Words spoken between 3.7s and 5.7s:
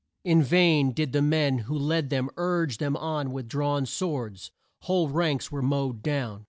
swords. Whole ranks were